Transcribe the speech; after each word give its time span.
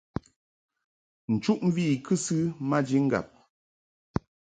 Nchuʼmvi 1.33 1.83
i 1.93 1.95
kɨsɨ 2.05 2.37
maji 2.69 2.97
ŋgab. 3.05 3.27